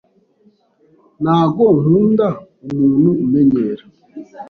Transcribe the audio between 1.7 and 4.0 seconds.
nkunda umuntu umenyera